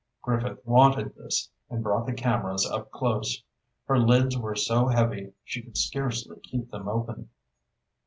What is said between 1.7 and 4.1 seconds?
brought the cameras up close. Her